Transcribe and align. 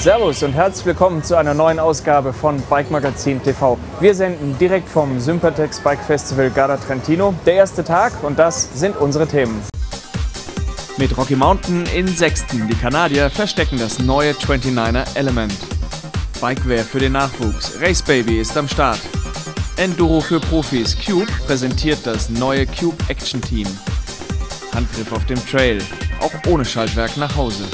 Servus 0.00 0.42
und 0.42 0.54
herzlich 0.54 0.86
willkommen 0.86 1.22
zu 1.22 1.36
einer 1.36 1.52
neuen 1.52 1.78
Ausgabe 1.78 2.32
von 2.32 2.58
Bike 2.70 2.90
Magazin 2.90 3.42
TV. 3.42 3.78
Wir 4.00 4.14
senden 4.14 4.56
direkt 4.56 4.88
vom 4.88 5.20
Sympatex 5.20 5.78
Bike 5.80 6.02
Festival 6.02 6.48
Garda 6.48 6.78
Trentino. 6.78 7.34
Der 7.44 7.56
erste 7.56 7.84
Tag 7.84 8.14
und 8.22 8.38
das 8.38 8.70
sind 8.80 8.96
unsere 8.96 9.26
Themen. 9.26 9.62
Mit 10.96 11.14
Rocky 11.18 11.36
Mountain 11.36 11.84
in 11.94 12.08
Sechsten. 12.08 12.66
Die 12.66 12.74
Kanadier 12.76 13.28
verstecken 13.28 13.78
das 13.78 13.98
neue 13.98 14.32
29er 14.32 15.04
Element. 15.16 15.52
Bikewear 16.40 16.82
für 16.82 17.00
den 17.00 17.12
Nachwuchs. 17.12 17.78
Race 17.78 18.00
Baby 18.00 18.40
ist 18.40 18.56
am 18.56 18.68
Start. 18.68 19.00
Enduro 19.76 20.22
für 20.22 20.40
Profis. 20.40 20.96
Cube 20.96 21.30
präsentiert 21.46 21.98
das 22.04 22.30
neue 22.30 22.66
Cube 22.66 22.96
Action 23.08 23.42
Team. 23.42 23.66
Handgriff 24.74 25.12
auf 25.12 25.26
dem 25.26 25.46
Trail. 25.46 25.82
Auch 26.22 26.50
ohne 26.50 26.64
Schaltwerk 26.64 27.18
nach 27.18 27.36
Hause. 27.36 27.64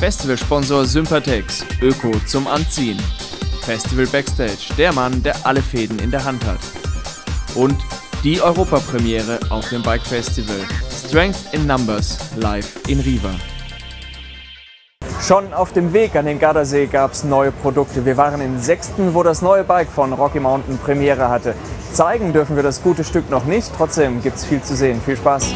Festivalsponsor 0.00 0.86
Sympatex, 0.86 1.62
Öko 1.82 2.10
zum 2.26 2.46
Anziehen. 2.46 2.96
Festival 3.60 4.06
Backstage, 4.06 4.72
der 4.78 4.94
Mann, 4.94 5.22
der 5.22 5.34
alle 5.44 5.60
Fäden 5.60 5.98
in 5.98 6.10
der 6.10 6.24
Hand 6.24 6.42
hat. 6.46 6.58
Und 7.54 7.76
die 8.24 8.40
Europapremiere 8.40 9.38
auf 9.50 9.68
dem 9.68 9.82
Bike 9.82 10.00
Festival. 10.00 10.56
Strength 10.90 11.52
in 11.52 11.66
Numbers, 11.66 12.16
live 12.36 12.80
in 12.88 13.00
Riva. 13.00 13.34
Schon 15.20 15.52
auf 15.52 15.74
dem 15.74 15.92
Weg 15.92 16.16
an 16.16 16.24
den 16.24 16.38
Gardasee 16.38 16.86
gab 16.86 17.12
es 17.12 17.22
neue 17.22 17.52
Produkte. 17.52 18.06
Wir 18.06 18.16
waren 18.16 18.40
in 18.40 18.58
Sechsten, 18.58 19.12
wo 19.12 19.22
das 19.22 19.42
neue 19.42 19.64
Bike 19.64 19.90
von 19.90 20.14
Rocky 20.14 20.40
Mountain 20.40 20.78
Premiere 20.78 21.28
hatte. 21.28 21.54
Zeigen 21.92 22.32
dürfen 22.32 22.56
wir 22.56 22.62
das 22.62 22.82
gute 22.82 23.04
Stück 23.04 23.28
noch 23.28 23.44
nicht, 23.44 23.70
trotzdem 23.76 24.22
gibt 24.22 24.38
es 24.38 24.46
viel 24.46 24.62
zu 24.62 24.74
sehen. 24.74 24.98
Viel 25.04 25.18
Spaß! 25.18 25.52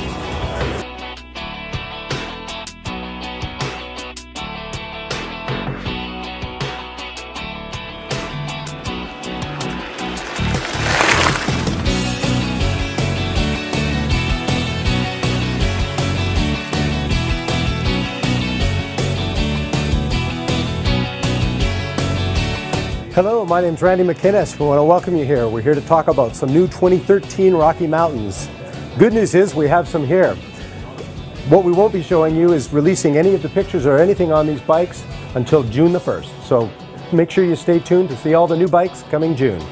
Hello, 23.14 23.44
my 23.44 23.60
name 23.60 23.74
is 23.74 23.80
Randy 23.80 24.02
McInnes. 24.02 24.58
We 24.58 24.66
want 24.66 24.80
to 24.80 24.82
welcome 24.82 25.16
you 25.16 25.24
here. 25.24 25.46
We're 25.46 25.62
here 25.62 25.76
to 25.76 25.80
talk 25.82 26.08
about 26.08 26.34
some 26.34 26.52
new 26.52 26.66
2013 26.66 27.54
Rocky 27.54 27.86
Mountains. 27.86 28.48
Good 28.98 29.12
news 29.12 29.36
is 29.36 29.54
we 29.54 29.68
have 29.68 29.86
some 29.86 30.04
here. 30.04 30.34
What 31.48 31.62
we 31.62 31.70
won't 31.70 31.92
be 31.92 32.02
showing 32.02 32.34
you 32.34 32.52
is 32.52 32.72
releasing 32.72 33.16
any 33.16 33.32
of 33.36 33.42
the 33.42 33.48
pictures 33.50 33.86
or 33.86 33.98
anything 33.98 34.32
on 34.32 34.48
these 34.48 34.60
bikes 34.62 35.04
until 35.36 35.62
June 35.62 35.92
the 35.92 36.00
1st. 36.00 36.26
So 36.42 36.68
make 37.12 37.30
sure 37.30 37.44
you 37.44 37.54
stay 37.54 37.78
tuned 37.78 38.08
to 38.08 38.16
see 38.16 38.34
all 38.34 38.48
the 38.48 38.56
new 38.56 38.66
bikes 38.66 39.04
coming 39.04 39.36
June. 39.36 39.62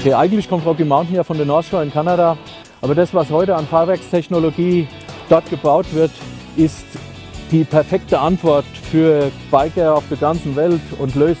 Okay, 0.00 0.14
eigentlich 0.14 0.48
kommt 0.48 0.64
Rocky 0.64 0.84
Mountain 0.84 1.16
ja 1.16 1.22
von 1.22 1.36
der 1.36 1.44
North 1.44 1.70
in 1.74 1.92
Kanada, 1.92 2.38
aber 2.80 2.94
das, 2.94 3.12
was 3.12 3.30
heute 3.30 3.54
an 3.54 3.66
Fahrwerkstechnologie 3.66 4.88
dort 5.32 5.48
gebaut 5.48 5.86
wird, 5.94 6.10
ist 6.56 6.84
die 7.50 7.64
perfekte 7.64 8.18
Antwort 8.18 8.66
für 8.90 9.32
Biker 9.50 9.94
auf 9.94 10.04
der 10.10 10.18
ganzen 10.18 10.54
Welt 10.56 10.82
und 10.98 11.14
löst 11.14 11.40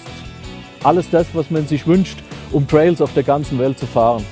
alles 0.82 1.10
das, 1.10 1.26
was 1.34 1.50
man 1.50 1.66
sich 1.66 1.86
wünscht, 1.86 2.18
um 2.52 2.66
Trails 2.66 3.02
auf 3.02 3.12
der 3.12 3.22
ganzen 3.22 3.58
Welt 3.58 3.78
zu 3.78 3.86
fahren. 3.86 4.24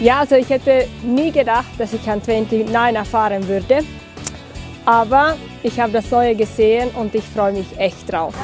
Ja, 0.00 0.20
also 0.20 0.36
ich 0.36 0.48
hätte 0.48 0.86
nie 1.02 1.32
gedacht, 1.32 1.66
dass 1.78 1.92
ich 1.92 2.08
an 2.08 2.22
29 2.24 2.72
erfahren 2.94 3.48
würde. 3.48 3.80
Aber 4.84 5.34
ich 5.64 5.80
habe 5.80 5.90
das 5.90 6.08
Neue 6.12 6.36
gesehen 6.36 6.90
und 6.90 7.12
ich 7.16 7.24
freue 7.24 7.54
mich 7.54 7.76
echt 7.76 8.10
drauf. 8.10 8.34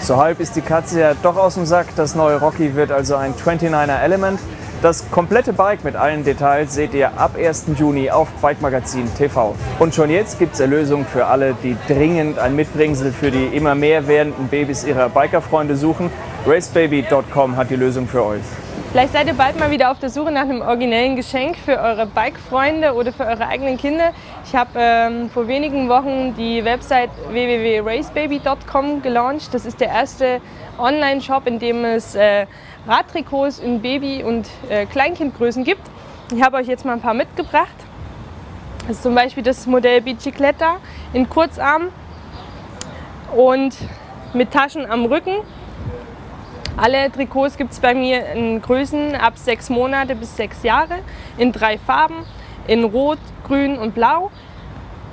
So 0.00 0.16
halb 0.16 0.38
ist 0.38 0.54
die 0.54 0.60
Katze 0.60 1.00
ja 1.00 1.14
doch 1.20 1.36
aus 1.36 1.54
dem 1.54 1.66
Sack. 1.66 1.88
Das 1.96 2.14
neue 2.14 2.38
Rocky 2.38 2.76
wird 2.76 2.92
also 2.92 3.16
ein 3.16 3.34
29er 3.34 4.00
Element. 4.00 4.38
Das 4.82 5.08
komplette 5.12 5.52
Bike 5.52 5.84
mit 5.84 5.94
allen 5.94 6.24
Details 6.24 6.74
seht 6.74 6.92
ihr 6.92 7.16
ab 7.16 7.36
1. 7.38 7.66
Juni 7.78 8.10
auf 8.10 8.28
Bike 8.42 8.60
Magazin 8.60 9.08
TV. 9.14 9.54
Und 9.78 9.94
schon 9.94 10.10
jetzt 10.10 10.40
gibt 10.40 10.54
es 10.54 10.60
Erlösung 10.60 11.06
für 11.06 11.26
alle, 11.26 11.54
die 11.62 11.76
dringend 11.86 12.40
ein 12.40 12.56
Mitbringsel 12.56 13.12
für 13.12 13.30
die 13.30 13.44
immer 13.44 13.76
mehr 13.76 14.08
werdenden 14.08 14.48
Babys 14.48 14.82
ihrer 14.82 15.08
Bikerfreunde 15.08 15.76
suchen. 15.76 16.10
Racebaby.com 16.48 17.56
hat 17.56 17.70
die 17.70 17.76
Lösung 17.76 18.08
für 18.08 18.24
euch. 18.24 18.42
Vielleicht 18.90 19.12
seid 19.12 19.28
ihr 19.28 19.34
bald 19.34 19.56
mal 19.56 19.70
wieder 19.70 19.92
auf 19.92 20.00
der 20.00 20.10
Suche 20.10 20.32
nach 20.32 20.42
einem 20.42 20.62
originellen 20.62 21.14
Geschenk 21.14 21.56
für 21.56 21.78
eure 21.78 22.04
Bike-Freunde 22.06 22.92
oder 22.92 23.12
für 23.12 23.24
eure 23.24 23.46
eigenen 23.46 23.78
Kinder. 23.78 24.10
Ich 24.44 24.54
habe 24.56 24.70
ähm, 24.74 25.30
vor 25.30 25.46
wenigen 25.46 25.88
Wochen 25.88 26.34
die 26.36 26.64
Website 26.64 27.08
www.racebaby.com 27.30 29.00
gelauncht. 29.00 29.54
Das 29.54 29.64
ist 29.64 29.80
der 29.80 29.88
erste 29.88 30.40
Online-Shop, 30.78 31.46
in 31.46 31.58
dem 31.58 31.84
es 31.84 32.14
äh, 32.14 32.46
Radtrikots 32.86 33.60
in 33.60 33.80
Baby- 33.80 34.24
und 34.24 34.48
äh, 34.68 34.86
Kleinkindgrößen 34.86 35.64
gibt. 35.64 35.82
Ich 36.34 36.42
habe 36.42 36.56
euch 36.56 36.66
jetzt 36.66 36.84
mal 36.84 36.94
ein 36.94 37.00
paar 37.00 37.14
mitgebracht. 37.14 37.68
Das 38.80 38.96
ist 38.96 39.02
zum 39.04 39.14
Beispiel 39.14 39.42
das 39.44 39.66
Modell 39.66 40.00
Bicicletta 40.00 40.78
in 41.12 41.28
Kurzarm 41.28 41.88
und 43.36 43.76
mit 44.34 44.50
Taschen 44.50 44.90
am 44.90 45.04
Rücken. 45.04 45.36
Alle 46.76 47.12
Trikots 47.12 47.56
gibt 47.56 47.72
es 47.72 47.80
bei 47.80 47.94
mir 47.94 48.32
in 48.32 48.60
Größen 48.60 49.14
ab 49.14 49.34
sechs 49.36 49.70
Monate 49.70 50.16
bis 50.16 50.36
sechs 50.36 50.62
Jahre, 50.62 50.98
in 51.36 51.52
drei 51.52 51.78
Farben, 51.78 52.24
in 52.66 52.82
Rot, 52.82 53.18
Grün 53.46 53.78
und 53.78 53.94
Blau. 53.94 54.30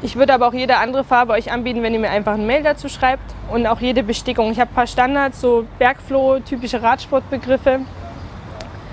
Ich 0.01 0.15
würde 0.15 0.33
aber 0.33 0.47
auch 0.47 0.53
jede 0.53 0.77
andere 0.77 1.03
Farbe 1.03 1.33
euch 1.33 1.51
anbieten, 1.51 1.83
wenn 1.83 1.93
ihr 1.93 1.99
mir 1.99 2.09
einfach 2.09 2.33
ein 2.33 2.45
Mail 2.45 2.63
dazu 2.63 2.87
schreibt 2.87 3.33
und 3.51 3.67
auch 3.67 3.81
jede 3.81 4.01
Bestickung. 4.01 4.49
Ich 4.51 4.59
habe 4.59 4.71
ein 4.71 4.75
paar 4.75 4.87
Standards, 4.87 5.41
so 5.41 5.65
Bergfloh, 5.77 6.39
typische 6.39 6.81
Radsportbegriffe. 6.81 7.81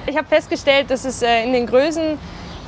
Ich 0.06 0.16
habe 0.16 0.26
festgestellt, 0.26 0.90
dass 0.90 1.04
es 1.04 1.22
äh, 1.22 1.44
in 1.44 1.52
den 1.52 1.66
Größen 1.66 2.18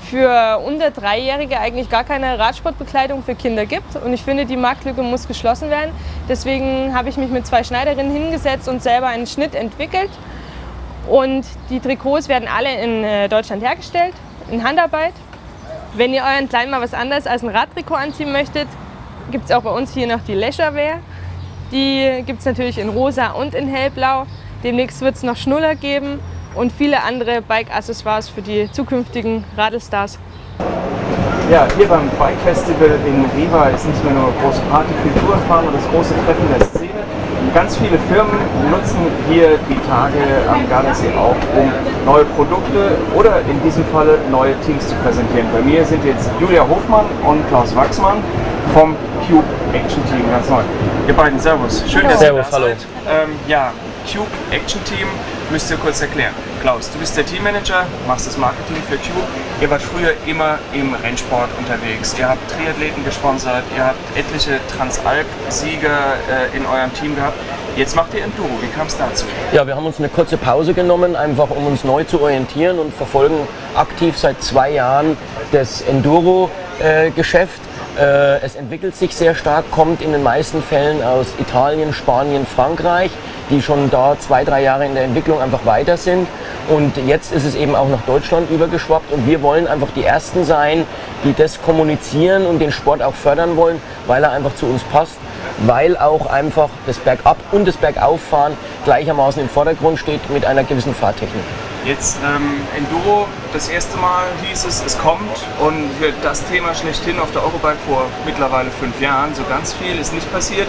für 0.08 0.60
unter 0.64 0.92
Dreijährige 0.92 1.58
eigentlich 1.58 1.90
gar 1.90 2.04
keine 2.04 2.38
Radsportbekleidung 2.38 3.24
für 3.24 3.34
Kinder 3.34 3.66
gibt. 3.66 3.96
Und 3.96 4.12
ich 4.12 4.22
finde, 4.22 4.46
die 4.46 4.56
Marktlücke 4.56 5.02
muss 5.02 5.26
geschlossen 5.26 5.68
werden. 5.68 5.90
Deswegen 6.28 6.94
habe 6.94 7.08
ich 7.08 7.16
mich 7.16 7.30
mit 7.30 7.44
zwei 7.44 7.64
Schneiderinnen 7.64 8.12
hingesetzt 8.12 8.68
und 8.68 8.82
selber 8.82 9.08
einen 9.08 9.26
Schnitt 9.26 9.56
entwickelt. 9.56 10.10
Und 11.08 11.44
die 11.70 11.80
Trikots 11.80 12.28
werden 12.28 12.48
alle 12.48 12.80
in 12.82 13.02
äh, 13.02 13.28
Deutschland 13.28 13.64
hergestellt, 13.64 14.14
in 14.50 14.62
Handarbeit. 14.62 15.14
Wenn 15.98 16.14
ihr 16.14 16.22
euren 16.22 16.48
Kleinen 16.48 16.70
mal 16.70 16.80
was 16.80 16.94
anderes 16.94 17.26
als 17.26 17.42
ein 17.42 17.48
Radtrikot 17.48 17.96
anziehen 17.96 18.30
möchtet, 18.30 18.68
gibt 19.32 19.46
es 19.46 19.50
auch 19.50 19.62
bei 19.62 19.70
uns 19.70 19.92
hier 19.92 20.06
noch 20.06 20.20
die 20.20 20.34
Leisurewear. 20.34 21.00
Die 21.72 22.22
gibt 22.24 22.38
es 22.38 22.44
natürlich 22.46 22.78
in 22.78 22.88
rosa 22.88 23.32
und 23.32 23.52
in 23.52 23.66
hellblau. 23.66 24.24
Demnächst 24.62 25.00
wird 25.00 25.16
es 25.16 25.24
noch 25.24 25.36
Schnuller 25.36 25.74
geben 25.74 26.20
und 26.54 26.70
viele 26.70 27.02
andere 27.02 27.42
Bike-Accessoires 27.42 28.28
für 28.28 28.42
die 28.42 28.70
zukünftigen 28.70 29.42
Radelstars. 29.56 30.20
Ja, 31.50 31.66
hier 31.76 31.88
beim 31.88 32.08
Bike 32.16 32.38
Festival 32.44 32.90
in 33.04 33.24
Riva 33.36 33.66
ist 33.70 33.88
nicht 33.88 34.04
mehr 34.04 34.14
nur 34.14 34.32
große 34.40 34.62
Party 34.70 34.92
für 35.02 35.08
und 35.66 35.74
das 35.74 35.90
große 35.90 36.14
Treffen 36.24 36.64
Szene. 36.64 36.77
Ganz 37.58 37.76
viele 37.76 37.98
Firmen 38.08 38.38
nutzen 38.70 39.00
hier 39.28 39.58
die 39.68 39.80
Tage 39.90 40.22
am 40.48 40.70
Gardasee 40.70 41.12
auch, 41.18 41.34
um 41.58 41.72
neue 42.06 42.24
Produkte 42.24 42.92
oder 43.16 43.40
in 43.50 43.60
diesem 43.64 43.84
Falle 43.86 44.16
neue 44.30 44.54
Teams 44.60 44.86
zu 44.86 44.94
präsentieren. 45.02 45.48
Bei 45.52 45.60
mir 45.62 45.84
sind 45.84 46.04
jetzt 46.04 46.30
Julia 46.40 46.62
Hofmann 46.62 47.06
und 47.26 47.48
Klaus 47.48 47.74
Wachsmann 47.74 48.18
vom 48.72 48.94
Cube 49.26 49.42
Action 49.72 50.04
Team, 50.06 50.30
ganz 50.30 50.48
neu. 50.48 50.62
Ihr 51.08 51.14
beiden, 51.14 51.40
Servus. 51.40 51.82
Schön, 51.88 52.08
dass 52.08 52.22
ihr 52.22 52.32
da 52.32 52.44
seid. 52.44 52.76
Ähm, 53.08 53.30
ja, 53.48 53.72
Cube 54.06 54.30
Action 54.52 54.84
Team 54.84 55.08
müsst 55.50 55.68
ihr 55.68 55.78
kurz 55.78 56.00
erklären. 56.00 56.34
Klaus, 56.60 56.90
du 56.90 56.98
bist 56.98 57.16
der 57.16 57.24
Teammanager, 57.24 57.86
machst 58.06 58.26
das 58.26 58.36
Marketing 58.36 58.76
für 58.88 58.96
Cube. 58.96 59.26
Ihr 59.60 59.70
wart 59.70 59.82
früher 59.82 60.12
immer 60.26 60.58
im 60.72 60.92
Rennsport 60.94 61.48
unterwegs. 61.56 62.16
Ihr 62.18 62.28
habt 62.28 62.40
Triathleten 62.50 63.04
gesponsert, 63.04 63.62
ihr 63.76 63.84
habt 63.84 63.98
etliche 64.16 64.58
Transalp-Sieger 64.76 66.14
äh, 66.52 66.56
in 66.56 66.66
eurem 66.66 66.92
Team 66.94 67.14
gehabt. 67.14 67.38
Jetzt 67.76 67.94
macht 67.94 68.12
ihr 68.14 68.24
Enduro. 68.24 68.50
Wie 68.60 68.68
kam 68.76 68.88
es 68.88 68.96
dazu? 68.96 69.24
Ja, 69.52 69.66
wir 69.66 69.76
haben 69.76 69.86
uns 69.86 69.98
eine 69.98 70.08
kurze 70.08 70.36
Pause 70.36 70.74
genommen, 70.74 71.14
einfach 71.14 71.50
um 71.50 71.66
uns 71.66 71.84
neu 71.84 72.02
zu 72.04 72.20
orientieren 72.20 72.78
und 72.78 72.92
verfolgen 72.92 73.46
aktiv 73.76 74.18
seit 74.18 74.42
zwei 74.42 74.70
Jahren 74.70 75.16
das 75.52 75.82
Enduro-Geschäft. 75.82 77.60
Äh, 77.96 78.40
es 78.44 78.54
entwickelt 78.54 78.94
sich 78.96 79.14
sehr 79.14 79.34
stark, 79.34 79.70
kommt 79.70 80.02
in 80.02 80.12
den 80.12 80.22
meisten 80.22 80.62
Fällen 80.62 81.02
aus 81.02 81.26
Italien, 81.38 81.92
Spanien, 81.92 82.46
Frankreich, 82.46 83.10
die 83.50 83.62
schon 83.62 83.90
da 83.90 84.16
zwei, 84.18 84.44
drei 84.44 84.62
Jahre 84.62 84.86
in 84.86 84.94
der 84.94 85.04
Entwicklung 85.04 85.40
einfach 85.40 85.64
weiter 85.64 85.96
sind. 85.96 86.28
Und 86.68 86.96
jetzt 87.06 87.32
ist 87.32 87.44
es 87.44 87.54
eben 87.54 87.74
auch 87.74 87.88
nach 87.88 88.02
Deutschland 88.02 88.50
übergeschwappt 88.50 89.12
und 89.12 89.26
wir 89.26 89.42
wollen 89.42 89.66
einfach 89.66 89.88
die 89.96 90.04
Ersten 90.04 90.44
sein, 90.44 90.84
die 91.24 91.34
das 91.34 91.60
kommunizieren 91.62 92.46
und 92.46 92.58
den 92.58 92.72
Sport 92.72 93.02
auch 93.02 93.14
fördern 93.14 93.56
wollen, 93.56 93.80
weil 94.06 94.22
er 94.22 94.32
einfach 94.32 94.54
zu 94.54 94.66
uns 94.66 94.82
passt, 94.84 95.18
weil 95.66 95.96
auch 95.96 96.26
einfach 96.26 96.68
das 96.86 96.98
Bergab 96.98 97.36
und 97.52 97.66
das 97.66 97.76
Bergauffahren 97.76 98.54
gleichermaßen 98.84 99.42
im 99.42 99.48
Vordergrund 99.48 99.98
steht 99.98 100.28
mit 100.30 100.44
einer 100.44 100.64
gewissen 100.64 100.94
Fahrtechnik. 100.94 101.42
Jetzt 101.84 102.18
ähm, 102.24 102.60
Enduro, 102.76 103.26
das 103.52 103.68
erste 103.68 103.96
Mal 103.98 104.26
hieß 104.42 104.64
es, 104.64 104.84
es 104.84 104.98
kommt 104.98 105.46
und 105.60 105.90
das 106.22 106.44
Thema 106.44 106.74
schlechthin 106.74 107.18
auf 107.18 107.30
der 107.32 107.42
Eurobike 107.42 107.78
vor 107.86 108.04
mittlerweile 108.26 108.70
fünf 108.70 109.00
Jahren. 109.00 109.34
So 109.34 109.42
ganz 109.48 109.72
viel 109.74 109.98
ist 109.98 110.12
nicht 110.12 110.30
passiert. 110.32 110.68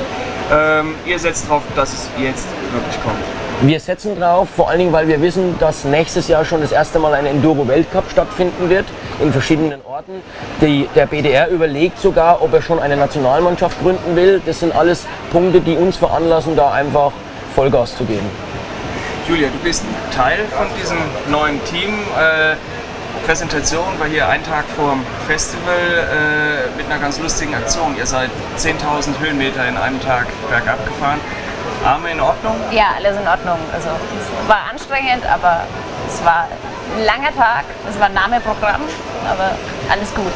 Ähm, 0.51 0.95
ihr 1.05 1.19
setzt 1.19 1.47
darauf, 1.47 1.63
dass 1.75 1.93
es 1.93 2.09
jetzt 2.17 2.47
wirklich 2.71 3.03
kommt. 3.03 3.38
Wir 3.61 3.81
setzen 3.81 4.17
drauf, 4.17 4.47
vor 4.55 4.69
allen 4.69 4.79
Dingen, 4.79 4.93
weil 4.93 5.09
wir 5.09 5.21
wissen, 5.21 5.59
dass 5.59 5.83
nächstes 5.83 6.29
Jahr 6.29 6.45
schon 6.45 6.61
das 6.61 6.71
erste 6.71 6.97
Mal 6.97 7.13
ein 7.13 7.25
Enduro-Weltcup 7.25 8.09
stattfinden 8.09 8.69
wird 8.69 8.85
in 9.19 9.33
verschiedenen 9.33 9.81
Orten. 9.85 10.21
Die, 10.61 10.87
der 10.95 11.07
BDR 11.07 11.49
überlegt 11.49 11.99
sogar, 11.99 12.41
ob 12.41 12.53
er 12.53 12.61
schon 12.61 12.79
eine 12.79 12.95
Nationalmannschaft 12.95 13.77
gründen 13.81 14.15
will. 14.15 14.41
Das 14.45 14.61
sind 14.61 14.73
alles 14.73 15.05
Punkte, 15.33 15.59
die 15.59 15.75
uns 15.75 15.97
veranlassen, 15.97 16.55
da 16.55 16.71
einfach 16.71 17.11
Vollgas 17.53 17.97
zu 17.97 18.05
geben. 18.05 18.25
Julia, 19.27 19.49
du 19.49 19.59
bist 19.61 19.83
Teil 20.15 20.39
von 20.57 20.67
diesem 20.81 20.97
neuen 21.29 21.61
Team. 21.65 21.95
Äh, 22.17 22.55
Präsentation 23.25 23.99
war 23.99 24.07
hier 24.07 24.29
ein 24.29 24.41
Tag 24.45 24.63
vor 24.77 24.91
dem 24.91 25.05
Festival 25.27 25.75
äh, 25.75 26.77
mit 26.77 26.89
einer 26.89 27.01
ganz 27.01 27.19
lustigen 27.19 27.53
Aktion. 27.53 27.93
Ihr 27.97 28.05
seid 28.05 28.29
10.000 28.57 29.19
Höhenmeter 29.19 29.67
in 29.67 29.75
einem 29.75 29.99
Tag 30.01 30.27
bergab 30.49 30.85
gefahren. 30.85 31.19
Arme 31.85 32.11
in 32.11 32.19
Ordnung? 32.19 32.55
Ja, 32.71 32.95
alles 32.97 33.19
in 33.19 33.27
Ordnung. 33.27 33.57
Also 33.73 33.89
es 33.89 34.49
war 34.49 34.69
anstrengend, 34.71 35.25
aber 35.25 35.61
es 36.07 36.23
war 36.25 36.47
ein 36.97 37.05
langer 37.05 37.35
Tag. 37.35 37.65
Es 37.89 37.99
war 37.99 38.07
ein 38.07 38.13
Nahmeprogramm, 38.13 38.81
aber 39.29 39.51
alles 39.89 40.13
gut. 40.13 40.31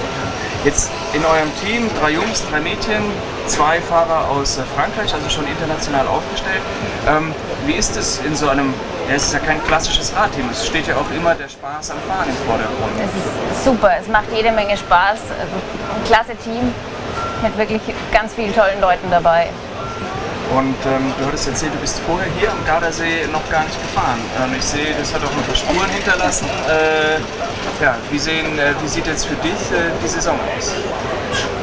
Jetzt 0.63 0.89
in 1.11 1.25
eurem 1.25 1.51
Team 1.61 1.89
drei 1.99 2.11
Jungs, 2.11 2.43
drei 2.49 2.61
Mädchen, 2.61 3.03
zwei 3.47 3.81
Fahrer 3.81 4.29
aus 4.29 4.57
äh, 4.57 4.61
Frankreich, 4.75 5.13
also 5.13 5.29
schon 5.29 5.45
international 5.45 6.07
aufgestellt. 6.07 6.61
Ähm, 7.05 7.35
wie 7.65 7.73
ist 7.73 7.97
es 7.97 8.19
in 8.19 8.33
so 8.33 8.47
einem, 8.47 8.73
ja, 9.09 9.15
es 9.15 9.23
ist 9.23 9.33
ja 9.33 9.39
kein 9.39 9.61
klassisches 9.65 10.15
Radteam, 10.15 10.49
es 10.49 10.65
steht 10.65 10.87
ja 10.87 10.95
auch 10.95 11.11
immer 11.13 11.35
der 11.35 11.49
Spaß 11.49 11.91
am 11.91 11.97
Fahren 12.07 12.29
im 12.29 12.37
Vordergrund. 12.47 12.93
Es 12.97 13.11
ist 13.11 13.65
super, 13.65 13.91
es 13.99 14.07
macht 14.07 14.31
jede 14.33 14.53
Menge 14.53 14.77
Spaß. 14.77 15.19
Also 15.37 15.55
ein 15.97 16.03
klasse 16.05 16.35
Team 16.37 16.73
mit 17.41 17.57
wirklich 17.57 17.81
ganz 18.13 18.33
vielen 18.33 18.55
tollen 18.55 18.79
Leuten 18.79 19.11
dabei. 19.11 19.47
Und 20.51 20.75
ähm, 20.85 21.13
du 21.17 21.25
hattest 21.25 21.47
erzählt, 21.47 21.73
du 21.73 21.79
bist 21.79 21.99
vorher 22.01 22.27
hier 22.37 22.51
am 22.51 22.63
Gardasee 22.65 23.27
noch 23.31 23.47
gar 23.49 23.63
nicht 23.63 23.79
gefahren. 23.81 24.19
Ähm, 24.43 24.55
ich 24.57 24.63
sehe, 24.63 24.93
das 24.97 25.13
hat 25.13 25.23
auch 25.23 25.31
ein 25.31 25.43
paar 25.43 25.55
Spuren 25.55 25.89
hinterlassen. 25.89 26.47
Äh, 26.67 27.83
ja, 27.83 27.95
wie, 28.11 28.19
sehen, 28.19 28.59
äh, 28.59 28.73
wie 28.81 28.87
sieht 28.87 29.07
jetzt 29.07 29.25
für 29.25 29.35
dich 29.35 29.53
äh, 29.71 29.91
die 30.03 30.07
Saison 30.07 30.37
aus? 30.57 30.73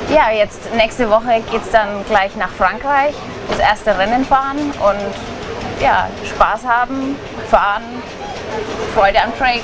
Ja, 0.08 0.30
jetzt 0.30 0.74
nächste 0.74 1.08
Woche 1.08 1.40
geht 1.50 1.62
es 1.62 1.70
dann 1.70 2.04
gleich 2.06 2.34
nach 2.36 2.50
Frankreich, 2.50 3.14
das 3.48 3.58
erste 3.58 3.96
Rennen 3.96 4.24
fahren 4.24 4.58
und 4.58 5.82
ja, 5.82 6.08
Spaß 6.28 6.66
haben, 6.66 7.16
fahren, 7.48 8.02
Freude 8.94 9.22
am 9.22 9.36
Trail. 9.36 9.60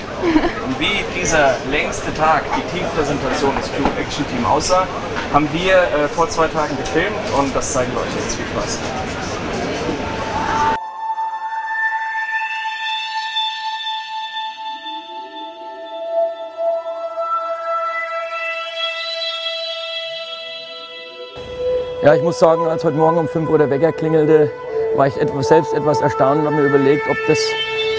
Und 0.67 0.81
wie 0.81 1.05
dieser 1.19 1.55
längste 1.71 2.13
Tag, 2.15 2.45
die 2.57 2.79
Teampräsentation 2.79 3.55
des 3.57 3.67
Cube 3.73 4.01
Action 4.01 4.25
Team 4.29 4.45
aussah, 4.47 4.87
haben 5.33 5.49
wir 5.53 5.75
äh, 5.75 6.09
vor 6.09 6.29
zwei 6.29 6.49
Tagen 6.49 6.77
gefilmt 6.77 7.17
und 7.39 7.55
das 7.55 7.73
zeigen 7.73 7.93
wir 7.93 8.01
euch 8.01 8.15
jetzt. 8.17 8.37
Viel 8.37 8.47
Spaß. 8.47 8.79
Ja, 22.03 22.15
ich 22.15 22.23
muss 22.23 22.39
sagen, 22.39 22.69
als 22.69 22.85
heute 22.85 22.97
Morgen 22.97 23.19
um 23.19 23.27
5 23.27 23.51
Uhr 23.51 23.59
der 23.59 23.69
Wecker 23.69 23.91
klingelte, 23.91 24.53
war 24.95 25.09
ich 25.09 25.17
etwas, 25.17 25.49
selbst 25.49 25.75
etwas 25.75 26.01
erstaunt 26.01 26.39
und 26.39 26.47
habe 26.47 26.55
mir 26.55 26.69
überlegt, 26.69 27.03
ob 27.11 27.17
das 27.27 27.39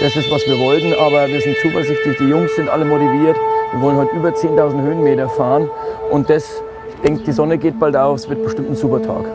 das 0.00 0.16
ist, 0.16 0.30
was 0.30 0.46
wir 0.46 0.58
wollten. 0.58 0.92
Aber 0.94 1.28
wir 1.28 1.40
sind 1.40 1.56
zuversichtlich, 1.58 2.16
die 2.18 2.28
Jungs 2.28 2.54
sind 2.56 2.68
alle 2.68 2.84
motiviert. 2.84 3.36
Wir 3.72 3.80
wollen 3.80 3.96
heute 3.96 4.16
über 4.16 4.30
10.000 4.30 4.82
Höhenmeter 4.82 5.28
fahren 5.28 5.68
und 6.10 6.30
das, 6.30 6.62
ich 6.88 7.00
denke, 7.02 7.22
die 7.24 7.32
Sonne 7.32 7.58
geht 7.58 7.78
bald 7.78 7.96
auf, 7.96 8.16
es 8.16 8.28
wird 8.28 8.42
bestimmt 8.42 8.70
ein 8.70 8.76
super 8.76 9.02
Tag. 9.02 9.26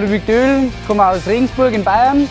Ludwig 0.00 0.26
Döhl, 0.26 0.68
komme 0.86 1.06
aus 1.06 1.26
Regensburg 1.26 1.72
in 1.72 1.84
Bayern. 1.84 2.28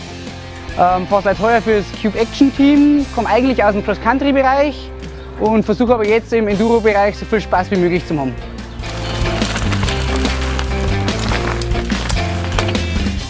Ähm, 0.78 1.06
fahre 1.06 1.22
seit 1.22 1.38
heuer 1.38 1.62
für 1.62 1.76
das 1.76 1.86
Cube 2.00 2.18
Action 2.18 2.54
Team, 2.54 3.06
komme 3.14 3.28
eigentlich 3.28 3.64
aus 3.64 3.72
dem 3.72 3.84
Cross-Country-Bereich 3.84 4.90
und 5.40 5.64
versuche 5.64 5.94
aber 5.94 6.06
jetzt 6.06 6.32
im 6.32 6.48
Enduro-Bereich 6.48 7.16
so 7.16 7.24
viel 7.24 7.40
Spaß 7.40 7.70
wie 7.70 7.76
möglich 7.76 8.06
zu 8.06 8.18
haben. 8.18 8.34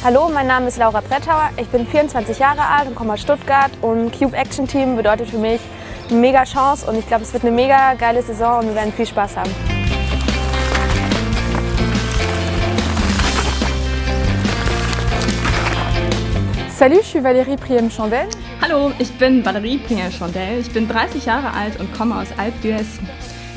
Hallo, 0.03 0.29
mein 0.33 0.47
Name 0.47 0.69
ist 0.69 0.79
Laura 0.79 1.01
Brettauer, 1.01 1.51
ich 1.57 1.67
bin 1.69 1.87
24 1.87 2.39
Jahre 2.39 2.63
alt 2.63 2.89
und 2.89 2.95
komme 2.95 3.15
aus 3.15 3.21
Stuttgart 3.21 3.71
und 3.81 4.17
Cube 4.17 4.37
Action 4.37 4.67
Team 4.67 4.97
bedeutet 4.97 5.31
für 5.31 5.39
mich 5.39 5.61
eine 6.11 6.19
mega 6.19 6.45
Chance 6.45 6.89
und 6.89 6.99
ich 6.99 7.07
glaube, 7.07 7.23
es 7.23 7.33
wird 7.33 7.45
eine 7.45 7.53
mega 7.53 7.95
geile 7.95 8.23
Saison 8.23 8.61
und 8.61 8.69
wir 8.69 8.75
werden 8.75 8.93
viel 8.93 9.07
Spaß 9.07 9.37
haben. 9.37 9.76
Salut, 16.79 16.99
je 17.01 17.07
suis 17.07 17.21
Valérie 17.21 17.57
Priem-Chandel. 17.57 18.29
Hallo, 18.61 18.93
ich 18.99 19.11
bin 19.13 19.43
Valérie 19.43 19.79
Priem-Chandel. 19.79 20.61
Ich 20.61 20.71
bin 20.71 20.87
30 20.87 21.25
Jahre 21.25 21.55
alt 21.55 21.81
und 21.81 21.91
komme 21.97 22.15
aus 22.15 22.27
Alpe 22.37 22.59
d'Huez. 22.63 22.85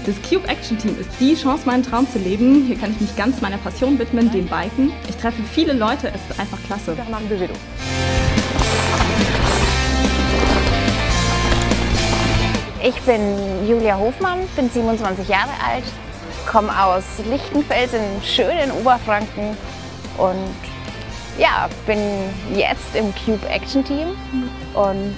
Das 0.05 0.15
Cube 0.21 0.47
Action 0.47 0.77
Team 0.77 0.97
ist 0.97 1.09
die 1.19 1.35
Chance, 1.35 1.65
meinen 1.65 1.83
Traum 1.83 2.09
zu 2.09 2.17
leben. 2.17 2.63
Hier 2.65 2.77
kann 2.77 2.91
ich 2.91 3.01
mich 3.01 3.13
ganz 3.17 3.41
meiner 3.41 3.57
Passion 3.57 3.99
widmen, 3.99 4.31
dem 4.31 4.47
Biken. 4.47 4.93
Ich 5.09 5.17
treffe 5.17 5.43
viele 5.43 5.73
Leute, 5.73 6.07
es 6.15 6.21
ist 6.29 6.39
einfach 6.39 6.59
klasse. 6.65 6.95
Ich 12.81 13.01
bin 13.01 13.67
Julia 13.67 13.97
Hofmann, 13.97 14.47
bin 14.55 14.69
27 14.69 15.27
Jahre 15.27 15.51
alt, 15.69 15.83
komme 16.49 16.71
aus 16.81 17.03
Lichtenfels 17.29 17.91
in 17.93 18.23
schönen 18.23 18.71
Oberfranken 18.71 19.57
und 20.17 20.78
ja, 21.39 21.69
bin 21.87 21.99
jetzt 22.53 22.95
im 22.95 23.13
Cube 23.15 23.47
Action 23.47 23.83
Team 23.83 24.09
und 24.73 25.15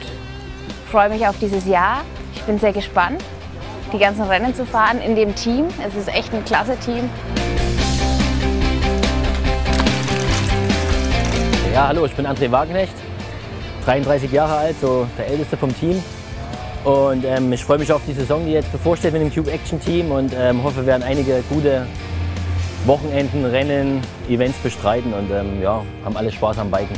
freue 0.90 1.10
mich 1.10 1.26
auf 1.28 1.36
dieses 1.40 1.66
Jahr. 1.66 2.04
Ich 2.36 2.44
bin 2.44 2.60
sehr 2.60 2.74
gespannt, 2.74 3.24
die 3.92 3.98
ganzen 3.98 4.24
Rennen 4.24 4.54
zu 4.54 4.66
fahren 4.66 5.02
in 5.02 5.16
dem 5.16 5.34
Team. 5.36 5.66
Es 5.86 5.96
ist 5.96 6.08
echt 6.08 6.34
ein 6.34 6.46
klasse 6.46 6.78
Team. 6.78 7.10
Ja, 11.74 11.88
hallo, 11.88 12.06
ich 12.06 12.14
bin 12.14 12.28
André 12.28 12.52
Wagenknecht, 12.52 12.94
33 13.86 14.32
Jahre 14.32 14.54
alt, 14.58 14.76
so 14.80 15.08
der 15.18 15.28
älteste 15.28 15.58
vom 15.58 15.78
Team. 15.78 16.04
Und 16.84 17.24
ähm, 17.26 17.52
ich 17.54 17.64
freue 17.64 17.78
mich 17.78 17.92
auf 17.92 18.02
die 18.08 18.14
Saison, 18.14 18.46
die 18.46 18.52
jetzt 18.52 18.72
bevorsteht 18.72 19.14
mit 19.14 19.22
dem 19.22 19.34
Cube 19.34 19.52
Action 19.52 19.80
Team 19.80 20.12
und 20.12 20.34
ähm, 20.38 20.64
hoffe, 20.64 20.78
wir 20.78 20.88
werden 20.88 21.04
einige 21.04 21.44
gute 21.50 21.86
Wochenenden, 22.86 23.46
Rennen, 23.46 24.02
Events 24.28 24.58
bestreiten 24.58 25.14
und 25.14 25.30
ähm, 25.32 25.62
ja, 25.62 25.84
haben 26.04 26.18
alle 26.18 26.32
Spaß 26.32 26.58
am 26.58 26.72
Biken. 26.72 26.96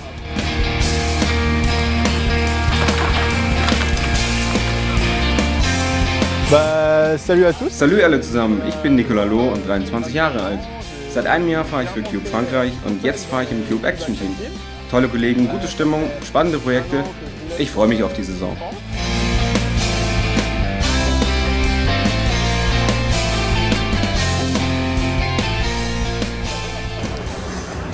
Bah, 6.49 7.17
salut 7.17 7.45
à 7.45 7.53
tous. 7.53 7.77
Salut 7.77 8.01
alle 8.01 8.21
zusammen, 8.21 8.61
ich 8.67 8.75
bin 8.75 8.95
Nicolas 8.95 9.27
Loh 9.27 9.49
und 9.49 9.67
23 9.67 10.13
Jahre 10.13 10.41
alt. 10.41 10.59
Seit 11.09 11.27
einem 11.27 11.49
Jahr 11.49 11.65
fahre 11.65 11.83
ich 11.83 11.89
für 11.89 12.01
Cube 12.01 12.25
Frankreich 12.25 12.71
und 12.85 13.03
jetzt 13.03 13.25
fahre 13.25 13.43
ich 13.43 13.51
im 13.51 13.67
Cube 13.67 13.85
Action 13.85 14.17
Team. 14.17 14.35
Tolle 14.89 15.09
Kollegen, 15.09 15.49
gute 15.49 15.67
Stimmung, 15.67 16.03
spannende 16.25 16.59
Projekte. 16.59 17.03
Ich 17.57 17.71
freue 17.71 17.87
mich 17.87 18.03
auf 18.03 18.13
die 18.13 18.23
Saison. 18.23 18.55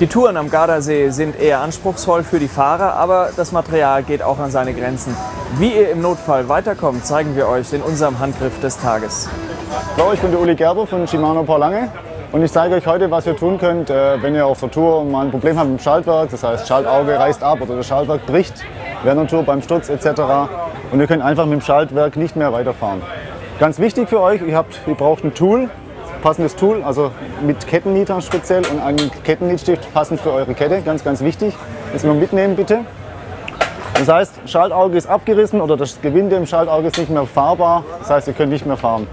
Die 0.00 0.06
Touren 0.06 0.38
am 0.38 0.48
Gardasee 0.48 1.10
sind 1.10 1.38
eher 1.38 1.60
anspruchsvoll 1.60 2.22
für 2.22 2.38
die 2.38 2.48
Fahrer, 2.48 2.94
aber 2.94 3.32
das 3.36 3.52
Material 3.52 4.02
geht 4.02 4.22
auch 4.22 4.38
an 4.38 4.50
seine 4.50 4.72
Grenzen. 4.72 5.14
Wie 5.58 5.74
ihr 5.74 5.90
im 5.90 6.00
Notfall 6.00 6.48
weiterkommt, 6.48 7.04
zeigen 7.04 7.36
wir 7.36 7.46
euch 7.46 7.70
in 7.74 7.82
unserem 7.82 8.18
Handgriff 8.18 8.58
des 8.60 8.78
Tages. 8.78 9.28
Hallo, 9.98 10.14
ich 10.14 10.20
bin 10.20 10.30
der 10.30 10.40
Uli 10.40 10.54
Gerber 10.54 10.86
von 10.86 11.06
Shimano 11.06 11.42
Paulange 11.42 11.90
und 12.32 12.42
ich 12.42 12.50
zeige 12.50 12.76
euch 12.76 12.86
heute, 12.86 13.10
was 13.10 13.26
ihr 13.26 13.36
tun 13.36 13.58
könnt, 13.58 13.90
äh, 13.90 14.22
wenn 14.22 14.34
ihr 14.34 14.46
auf 14.46 14.60
der 14.60 14.70
Tour 14.70 15.04
mal 15.04 15.26
ein 15.26 15.30
Problem 15.30 15.58
habt 15.58 15.68
mit 15.68 15.80
dem 15.80 15.82
Schaltwerk, 15.82 16.30
das 16.30 16.42
heißt 16.42 16.66
Schaltauge 16.66 17.18
reißt 17.18 17.42
ab 17.42 17.60
oder 17.60 17.76
das 17.76 17.86
Schaltwerk 17.86 18.24
bricht 18.24 18.54
während 19.04 19.20
der 19.20 19.28
Tour 19.28 19.42
beim 19.42 19.60
Sturz 19.60 19.90
etc. 19.90 20.22
Und 20.92 21.00
ihr 21.00 21.08
könnt 21.08 21.22
einfach 21.22 21.44
mit 21.44 21.60
dem 21.60 21.60
Schaltwerk 21.60 22.16
nicht 22.16 22.36
mehr 22.36 22.54
weiterfahren. 22.54 23.02
Ganz 23.58 23.78
wichtig 23.78 24.08
für 24.08 24.22
euch, 24.22 24.40
ihr, 24.40 24.56
habt, 24.56 24.80
ihr 24.86 24.94
braucht 24.94 25.24
ein 25.24 25.34
Tool, 25.34 25.68
passendes 26.20 26.56
Tool, 26.56 26.82
also 26.82 27.10
mit 27.44 27.66
Kettennieter 27.66 28.20
speziell 28.20 28.62
und 28.66 28.80
einen 28.80 29.10
Kettennietstift 29.24 29.92
passend 29.92 30.20
für 30.20 30.32
eure 30.32 30.54
Kette, 30.54 30.82
ganz, 30.82 31.04
ganz 31.04 31.22
wichtig. 31.22 31.54
Das 31.92 32.04
mal 32.04 32.14
mitnehmen 32.14 32.56
bitte. 32.56 32.80
Das 33.94 34.08
heißt, 34.08 34.34
Schaltauge 34.46 34.96
ist 34.96 35.08
abgerissen 35.08 35.60
oder 35.60 35.76
das 35.76 36.00
Gewinde 36.00 36.36
im 36.36 36.46
Schaltauge 36.46 36.88
ist 36.88 36.98
nicht 36.98 37.10
mehr 37.10 37.26
fahrbar. 37.26 37.84
Das 37.98 38.10
heißt, 38.10 38.28
ihr 38.28 38.34
könnt 38.34 38.50
nicht 38.50 38.64
mehr 38.64 38.76
fahren. 38.76 39.06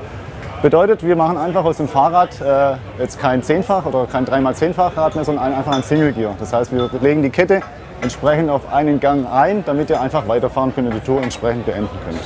Bedeutet, 0.62 1.04
wir 1.06 1.16
machen 1.16 1.38
einfach 1.38 1.66
aus 1.66 1.78
dem 1.78 1.88
Fahrrad 1.88 2.42
äh, 2.42 2.78
jetzt 2.98 3.20
kein 3.20 3.44
Zehnfach 3.44 3.86
oder 3.86 4.08
kein 4.12 4.26
3x10-fach 4.26 4.98
Rad 4.98 5.16
mehr, 5.16 5.24
sondern 5.24 5.54
einfach 5.54 5.74
ein 5.74 5.84
Single 5.84 6.14
Gear. 6.14 6.36
Das 6.40 6.52
heißt, 6.52 6.74
wir 6.74 6.90
legen 7.02 7.22
die 7.22 7.30
Kette 7.30 7.62
entsprechend 8.02 8.50
auf 8.50 8.74
einen 8.74 9.00
Gang 9.00 9.28
ein, 9.32 9.64
damit 9.66 9.90
ihr 9.90 10.02
einfach 10.02 10.28
weiterfahren 10.28 10.74
könnt 10.74 10.88
und 10.88 10.96
die 10.96 11.06
Tour 11.06 11.22
entsprechend 11.22 11.66
beenden 11.66 11.90
könnt. 12.06 12.22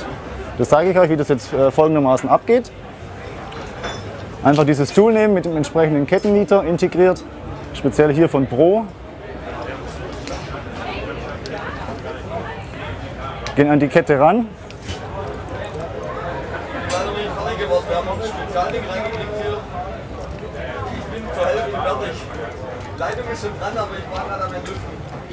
Das 0.56 0.68
zeige 0.68 0.90
ich 0.90 0.98
euch, 0.98 1.10
wie 1.10 1.16
das 1.16 1.28
jetzt 1.28 1.52
äh, 1.52 1.70
folgendermaßen 1.70 2.28
abgeht. 2.28 2.70
Einfach 4.44 4.64
dieses 4.64 4.92
Tool 4.92 5.12
nehmen 5.12 5.34
mit 5.34 5.44
dem 5.44 5.56
entsprechenden 5.56 6.04
Kettennieter 6.04 6.64
integriert, 6.64 7.22
speziell 7.74 8.12
hier 8.12 8.28
von 8.28 8.44
Pro. 8.46 8.84
Gehen 13.54 13.70
an 13.70 13.78
die 13.78 13.86
Kette 13.86 14.18
ran. 14.18 14.48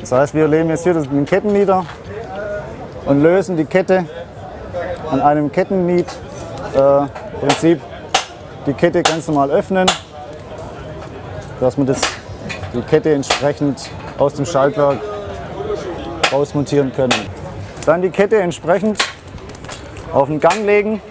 Das 0.01 0.11
heißt, 0.11 0.35
wir 0.35 0.47
legen 0.47 0.69
jetzt 0.69 0.83
hier 0.83 0.93
den 0.93 1.25
Kettennieter 1.25 1.83
und 3.05 3.23
lösen 3.23 3.57
die 3.57 3.65
Kette 3.65 4.05
an 5.09 5.19
einem 5.21 5.51
Kettenniet-Prinzip 5.51 7.77
äh, 7.77 7.98
die 8.65 8.73
Kette 8.73 9.03
ganz 9.03 9.27
normal 9.27 9.51
öffnen, 9.51 9.89
dass 11.59 11.77
wir 11.77 11.85
das, 11.85 12.01
die 12.73 12.81
Kette 12.81 13.13
entsprechend 13.13 13.89
aus 14.17 14.33
dem 14.33 14.45
Schaltwerk 14.45 14.99
rausmontieren 16.31 16.91
können. 16.93 17.13
Dann 17.85 18.01
die 18.01 18.09
Kette 18.09 18.37
entsprechend 18.37 18.99
auf 20.13 20.27
den 20.27 20.39
Gang 20.39 20.65
legen. 20.65 21.01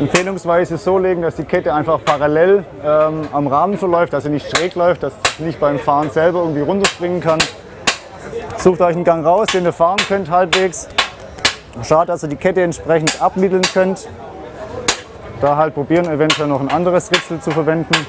Empfehlungsweise 0.00 0.78
so 0.78 0.98
legen, 0.98 1.22
dass 1.22 1.36
die 1.36 1.44
Kette 1.44 1.74
einfach 1.74 2.00
parallel 2.04 2.64
ähm, 2.84 3.28
am 3.32 3.46
Rahmen 3.46 3.76
verläuft, 3.76 4.12
dass 4.12 4.24
sie 4.24 4.30
nicht 4.30 4.56
schräg 4.56 4.74
läuft, 4.74 5.02
dass 5.02 5.12
sie 5.36 5.44
nicht 5.44 5.60
beim 5.60 5.78
Fahren 5.78 6.10
selber 6.10 6.40
irgendwie 6.40 6.62
runterspringen 6.62 7.20
kann. 7.20 7.38
Sucht 8.56 8.80
euch 8.80 8.94
einen 8.94 9.04
Gang 9.04 9.24
raus, 9.24 9.48
den 9.52 9.64
ihr 9.64 9.72
fahren 9.72 9.98
könnt 10.08 10.30
halbwegs. 10.30 10.88
Schaut, 11.82 12.08
dass 12.08 12.22
ihr 12.22 12.28
die 12.28 12.36
Kette 12.36 12.62
entsprechend 12.62 13.20
abmitteln 13.20 13.62
könnt. 13.74 14.08
Da 15.42 15.56
halt 15.56 15.74
probieren, 15.74 16.04
eventuell 16.06 16.46
noch 16.46 16.60
ein 16.60 16.68
anderes 16.68 17.10
Ritzel 17.10 17.40
zu 17.40 17.50
verwenden, 17.50 18.06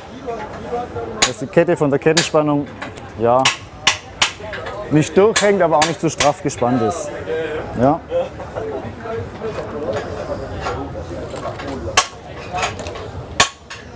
dass 1.26 1.40
die 1.40 1.48
Kette 1.48 1.76
von 1.76 1.90
der 1.90 1.98
Kettenspannung 1.98 2.68
ja, 3.18 3.42
nicht 4.92 5.18
durchhängt, 5.18 5.60
aber 5.64 5.80
auch 5.80 5.88
nicht 5.88 6.00
zu 6.00 6.12
straff 6.12 6.44
gespannt 6.44 6.84
ist. 6.84 7.10
Ja. 7.82 8.00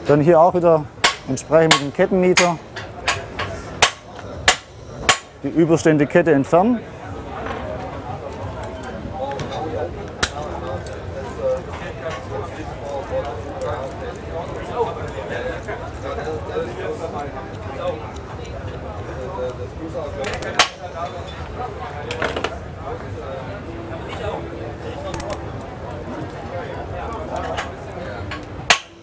Dann 0.07 0.21
hier 0.21 0.41
auch 0.41 0.55
wieder 0.55 0.85
entsprechend 1.29 1.75
mit 1.75 1.81
dem 1.83 1.93
Kettennieter 1.93 2.57
die 5.43 5.49
überstehende 5.49 6.07
Kette 6.07 6.31
entfernen. 6.31 6.79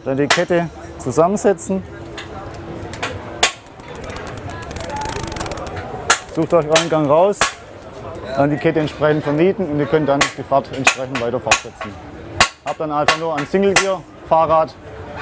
Dann 0.05 0.17
die 0.19 0.27
Kette 0.27 0.69
zusammensetzen. 0.99 1.83
Sucht 6.35 6.53
euch 6.53 6.67
euren 6.67 6.91
Gang 6.91 7.09
raus, 7.09 7.39
dann 8.37 8.51
die 8.51 8.57
Kette 8.57 8.81
entsprechend 8.81 9.23
vernieten 9.23 9.71
und 9.71 9.79
ihr 9.79 9.87
könnt 9.87 10.09
dann 10.09 10.21
die 10.37 10.43
Fahrt 10.43 10.69
entsprechend 10.77 11.21
weiter 11.21 11.39
fortsetzen. 11.39 11.95
Habt 12.67 12.81
dann 12.81 12.91
einfach 12.91 13.19
nur 13.19 13.37
ein 13.37 13.47
Single 13.47 13.73
Gear 13.75 14.03
Fahrrad 14.29 14.75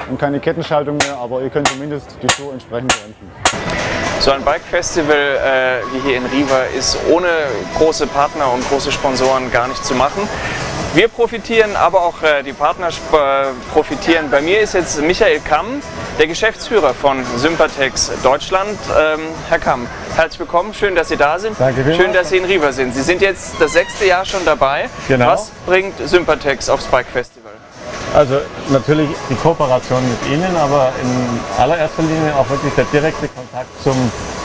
und 0.09 0.19
keine 0.19 0.39
Kettenschaltung 0.39 0.97
mehr, 0.97 1.17
aber 1.17 1.41
ihr 1.41 1.49
könnt 1.49 1.67
zumindest 1.67 2.17
die 2.21 2.27
Tour 2.27 2.51
entsprechend 2.53 2.93
beenden. 2.93 3.31
So 4.19 4.31
ein 4.31 4.43
Bike-Festival 4.43 5.15
äh, 5.15 5.93
wie 5.93 5.99
hier 5.99 6.17
in 6.17 6.25
Riva 6.25 6.63
ist 6.77 6.97
ohne 7.09 7.27
große 7.77 8.07
Partner 8.07 8.51
und 8.51 8.67
große 8.69 8.91
Sponsoren 8.91 9.51
gar 9.51 9.67
nicht 9.67 9.83
zu 9.85 9.93
machen. 9.95 10.27
Wir 10.93 11.07
profitieren, 11.07 11.75
aber 11.75 12.03
auch 12.03 12.21
äh, 12.21 12.43
die 12.43 12.53
Partner 12.53 12.89
äh, 12.89 12.91
profitieren. 13.73 14.29
Bei 14.29 14.41
mir 14.41 14.59
ist 14.59 14.75
jetzt 14.75 15.01
Michael 15.01 15.39
Kamm, 15.39 15.81
der 16.19 16.27
Geschäftsführer 16.27 16.93
von 16.93 17.25
Sympatex 17.35 18.11
Deutschland. 18.21 18.77
Ähm, 18.95 19.21
Herr 19.49 19.57
Kamm, 19.57 19.87
herzlich 20.15 20.41
willkommen, 20.41 20.71
schön, 20.75 20.93
dass 20.93 21.09
Sie 21.09 21.17
da 21.17 21.39
sind. 21.39 21.59
Danke 21.59 21.95
schön, 21.95 22.13
dass 22.13 22.29
Sie 22.29 22.37
in 22.37 22.45
Riva 22.45 22.71
sind. 22.71 22.93
Sie 22.93 23.01
sind 23.01 23.23
jetzt 23.23 23.55
das 23.59 23.73
sechste 23.73 24.05
Jahr 24.05 24.23
schon 24.23 24.45
dabei. 24.45 24.87
Genau. 25.07 25.29
Was 25.29 25.49
bringt 25.65 25.95
Sympatex 26.07 26.69
aufs 26.69 26.85
Bike 26.85 27.07
Festival? 27.07 27.53
Also 28.13 28.41
natürlich 28.69 29.09
die 29.31 29.35
Kooperation 29.35 30.03
mit 30.07 30.31
Ihnen, 30.31 30.55
aber 30.55 30.91
in 31.01 31.39
allererster 31.59 32.03
Linie 32.03 32.35
auch 32.37 32.47
wirklich 32.51 32.73
der 32.75 32.85
direkte 32.93 33.27
Kontakt 33.29 33.69
zum 33.83 33.95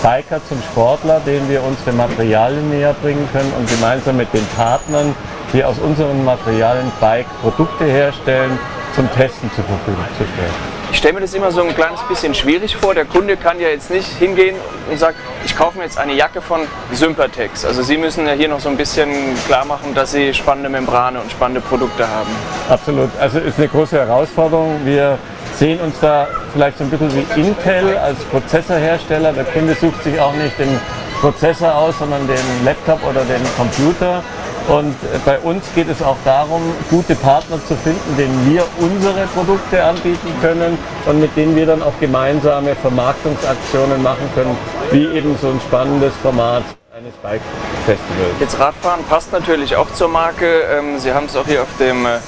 Biker, 0.03 0.41
zum 0.49 0.63
Sportler, 0.63 1.21
dem 1.21 1.47
wir 1.51 1.63
unsere 1.63 1.93
Materialien 1.93 2.71
näher 2.71 2.95
bringen 3.03 3.29
können 3.33 3.53
und 3.59 3.69
gemeinsam 3.69 4.17
mit 4.17 4.33
den 4.33 4.47
Partnern 4.57 5.15
die 5.53 5.65
aus 5.65 5.79
unseren 5.79 6.25
Materialien 6.25 6.91
Bike 7.01 7.27
Produkte 7.43 7.85
herstellen, 7.85 8.59
zum 8.95 9.11
Testen 9.13 9.51
zur 9.55 9.65
Verfügung 9.65 10.05
zu 10.17 10.25
stellen. 10.25 10.79
Ich 10.91 10.99
stelle 10.99 11.15
mir 11.15 11.21
das 11.21 11.35
immer 11.35 11.53
so 11.53 11.63
ein 11.63 11.75
kleines 11.75 12.01
bisschen 12.09 12.35
schwierig 12.35 12.75
vor. 12.77 12.95
Der 12.95 13.05
Kunde 13.05 13.37
kann 13.37 13.61
ja 13.61 13.69
jetzt 13.69 13.91
nicht 13.91 14.09
hingehen 14.19 14.57
und 14.91 14.99
sagt, 14.99 15.17
ich 15.45 15.55
kaufe 15.55 15.77
mir 15.77 15.85
jetzt 15.85 15.99
eine 15.99 16.15
Jacke 16.15 16.41
von 16.41 16.63
Sympatex. 16.93 17.65
Also 17.65 17.83
Sie 17.83 17.99
müssen 17.99 18.27
ja 18.27 18.33
hier 18.33 18.49
noch 18.49 18.59
so 18.59 18.71
ein 18.71 18.77
bisschen 18.77 19.11
klar 19.47 19.67
machen, 19.67 19.95
dass 19.95 20.13
Sie 20.13 20.33
spannende 20.33 20.71
Membrane 20.71 21.21
und 21.21 21.31
spannende 21.31 21.61
Produkte 21.61 22.09
haben. 22.09 22.31
Absolut. 22.71 23.11
Also 23.21 23.39
ist 23.39 23.59
eine 23.59 23.69
große 23.69 23.99
Herausforderung. 23.99 24.81
Wir 24.85 25.19
sehen 25.57 25.79
uns 25.81 26.01
da 26.01 26.27
vielleicht 26.53 26.79
so 26.79 26.85
ein 26.85 26.91
bisschen 26.91 27.15
wie 27.15 27.41
Intel 27.41 27.99
als 27.99 28.19
Prozessorhersteller. 28.25 29.33
Der 29.33 29.45
Kunde 29.45 29.75
sucht 29.75 30.03
sich 30.03 30.19
auch 30.19 30.35
nicht 30.35 30.59
den 30.59 30.81
Prozessor 31.21 31.75
aus, 31.75 31.99
sondern 31.99 32.27
den 32.27 32.65
Laptop 32.65 33.05
oder 33.05 33.21
den 33.25 33.43
Computer. 33.57 34.23
Und 34.69 34.95
bei 35.25 35.39
uns 35.39 35.65
geht 35.75 35.89
es 35.89 36.03
auch 36.03 36.17
darum, 36.27 36.61
gute 36.91 37.15
Partner 37.15 37.59
zu 37.67 37.75
finden, 37.75 38.17
denen 38.19 38.53
wir 38.53 38.65
unsere 38.79 39.27
Produkte 39.29 39.83
anbieten 39.83 40.31
können 40.43 40.77
und 41.07 41.21
mit 41.21 41.35
denen 41.37 41.57
wir 41.57 41.65
dann 41.65 41.83
auch 41.83 41.95
gemeinsame 42.01 42.77
Vermarktungsaktionen 42.77 44.03
machen 44.03 44.29
können, 44.35 44.57
wie 44.91 45.07
eben 45.07 45.37
so 45.41 45.49
ein 45.49 45.61
spannendes 45.67 46.13
Format 46.23 46.65
eines 46.95 47.15
Bike 47.23 47.41
Festivals. 47.87 48.35
Jetzt 48.41 48.59
Radfahren 48.59 49.05
passt 49.05 49.33
natürlich 49.33 49.75
auch 49.75 49.91
zur 49.93 50.09
Marke. 50.09 50.63
Ähm, 50.63 50.99
Sie 50.99 51.13
haben 51.15 51.27
es 51.27 51.37
auch 51.37 51.47
hier 51.47 51.63
auf 51.63 51.69
dem 51.81 52.05
äh, 52.05 52.19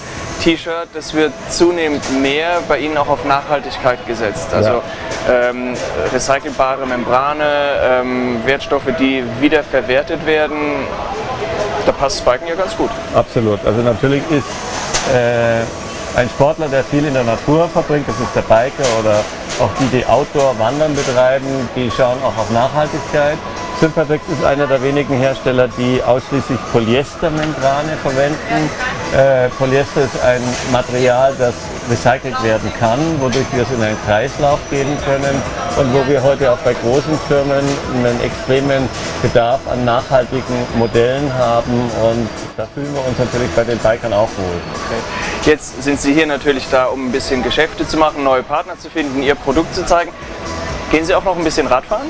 T-Shirt. 0.43 0.89
Es 0.97 1.13
wird 1.13 1.33
zunehmend 1.51 2.03
mehr 2.23 2.63
bei 2.69 2.79
Ihnen 2.79 2.97
auch 2.97 3.09
auf 3.09 3.25
Nachhaltigkeit 3.27 4.07
gesetzt. 4.07 4.49
Also 4.55 4.83
ja. 5.29 5.51
ähm, 5.51 5.75
recycelbare 6.13 6.87
Membrane, 6.87 7.45
ähm, 7.83 8.41
Wertstoffe, 8.47 8.89
die 8.99 9.25
wiederverwertet 9.41 10.25
werden 10.25 10.87
da 11.91 11.97
passt 11.97 12.25
Biken 12.25 12.47
ja 12.47 12.55
ganz 12.55 12.77
gut. 12.77 12.91
Absolut. 13.15 13.59
Also 13.67 13.81
natürlich 13.83 14.23
ist 14.31 14.47
äh, 15.13 15.61
ein 16.17 16.29
Sportler, 16.29 16.69
der 16.69 16.85
viel 16.85 17.05
in 17.05 17.15
der 17.15 17.25
Natur 17.25 17.69
verbringt, 17.69 18.07
das 18.09 18.19
ist 18.21 18.35
der 18.35 18.43
Biker 18.43 18.87
oder 19.01 19.21
auch 19.61 19.71
die, 19.81 19.99
die 19.99 20.07
Outdoor-Wandern 20.07 20.95
betreiben, 20.95 21.69
die 21.75 21.91
schauen 21.91 22.19
auch 22.23 22.37
auf 22.39 22.51
Nachhaltigkeit. 22.51 23.37
Sympatex 23.81 24.23
ist 24.29 24.45
einer 24.45 24.67
der 24.67 24.83
wenigen 24.83 25.17
Hersteller, 25.17 25.69
die 25.79 26.03
ausschließlich 26.03 26.59
Polyestermembrane 26.73 27.97
verwenden. 28.03 28.71
Äh, 29.17 29.49
Polyester 29.59 30.03
ist 30.03 30.23
ein 30.23 30.41
Material, 30.71 31.35
das 31.37 31.55
recycelt 31.91 32.41
werden 32.45 32.73
kann, 32.79 33.01
wodurch 33.21 33.47
wir 33.53 33.65
es 33.65 33.71
in 33.73 33.83
einen 33.83 33.97
Kreislauf 34.07 34.61
geben 34.71 34.97
können 35.05 35.43
und 35.77 35.93
wo 35.93 36.07
wir 36.09 36.23
heute 36.23 36.53
auch 36.53 36.59
bei 36.59 36.75
großen 36.75 37.19
Firmen 37.27 37.65
einen 37.93 38.21
extremen 38.21 38.89
Bedarf 39.21 39.61
an 39.69 39.85
nachhaltigen 39.85 40.55
Modellen 40.79 41.33
haben 41.35 41.91
und 42.03 42.29
da 42.57 42.69
fühlen 42.73 42.95
wir 42.95 43.05
uns 43.05 43.19
natürlich 43.19 43.51
bei 43.57 43.65
den 43.65 43.79
Bikern 43.79 44.13
auch 44.13 44.29
wohl. 44.29 44.61
Okay. 44.87 45.51
Jetzt 45.51 45.83
sind 45.83 46.01
Sie 46.01 46.15
hier 46.15 46.27
natürlich 46.27 46.69
da, 46.71 46.85
um 46.85 47.09
ein 47.09 47.13
bisschen 47.13 47.43
Geschäfte 47.43 47.89
zu 47.89 47.97
machen, 47.97 48.23
neue 48.23 48.45
Partner 48.45 48.79
zu 48.79 48.91
finden, 48.91 49.25
Ihr 49.25 49.35
Produkt 49.35 49.75
zu 49.75 49.85
zeigen. 49.85 50.13
Gehen 50.93 51.05
Sie 51.05 51.15
auch 51.17 51.25
noch 51.25 51.37
ein 51.37 51.43
bisschen 51.43 51.67
Radfahren? 51.67 52.07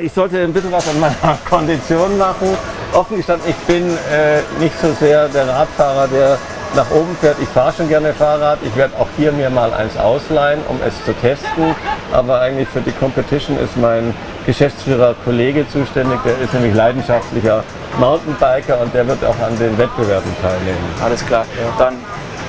Ich 0.00 0.12
sollte 0.12 0.42
ein 0.42 0.52
bisschen 0.52 0.72
was 0.72 0.88
an 0.88 0.98
meiner 0.98 1.38
Kondition 1.48 2.18
machen. 2.18 2.56
Offen 2.92 3.16
gestanden, 3.16 3.48
ich 3.48 3.56
bin 3.66 3.86
äh, 3.86 4.40
nicht 4.58 4.78
so 4.80 4.92
sehr 4.92 5.28
der 5.28 5.48
Radfahrer, 5.48 6.08
der 6.08 6.38
nach 6.74 6.90
oben 6.90 7.16
fährt. 7.20 7.36
Ich 7.40 7.48
fahre 7.48 7.72
schon 7.72 7.88
gerne 7.88 8.12
Fahrrad. 8.12 8.58
Ich 8.64 8.76
werde 8.76 8.94
auch 8.98 9.08
hier 9.16 9.32
mir 9.32 9.50
mal 9.50 9.72
eins 9.72 9.96
ausleihen, 9.96 10.60
um 10.68 10.78
es 10.86 10.94
zu 11.04 11.12
testen. 11.14 11.74
Aber 12.12 12.40
eigentlich 12.40 12.68
für 12.68 12.80
die 12.80 12.92
Competition 12.92 13.58
ist 13.58 13.76
mein 13.76 14.14
Geschäftsführer 14.44 15.14
Kollege 15.24 15.68
zuständig. 15.68 16.18
Der 16.24 16.38
ist 16.38 16.52
nämlich 16.52 16.74
leidenschaftlicher 16.74 17.64
Mountainbiker 17.98 18.80
und 18.80 18.94
der 18.94 19.06
wird 19.06 19.24
auch 19.24 19.38
an 19.46 19.58
den 19.58 19.76
Wettbewerben 19.78 20.30
teilnehmen. 20.42 20.78
Alles 21.02 21.24
klar. 21.24 21.46
Dann 21.78 21.96